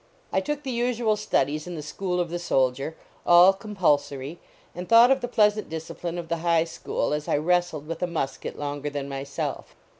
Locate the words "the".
0.63-0.71, 1.75-1.83, 2.31-2.39, 5.21-5.27, 6.27-6.37